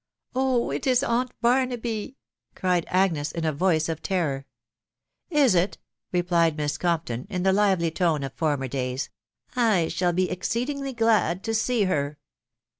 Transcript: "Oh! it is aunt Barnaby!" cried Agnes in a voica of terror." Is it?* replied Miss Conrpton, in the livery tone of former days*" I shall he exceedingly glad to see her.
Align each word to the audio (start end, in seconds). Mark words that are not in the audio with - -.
"Oh! 0.33 0.71
it 0.71 0.87
is 0.87 1.03
aunt 1.03 1.31
Barnaby!" 1.41 2.17
cried 2.55 2.87
Agnes 2.89 3.31
in 3.31 3.45
a 3.45 3.53
voica 3.53 3.89
of 3.89 4.01
terror." 4.01 4.47
Is 5.45 5.53
it?* 5.53 5.77
replied 6.11 6.57
Miss 6.57 6.79
Conrpton, 6.79 7.27
in 7.29 7.43
the 7.43 7.53
livery 7.53 7.91
tone 7.91 8.23
of 8.23 8.33
former 8.33 8.67
days*" 8.67 9.11
I 9.71 9.89
shall 9.89 10.15
he 10.15 10.27
exceedingly 10.31 10.93
glad 10.93 11.43
to 11.43 11.53
see 11.53 11.83
her. 11.83 12.17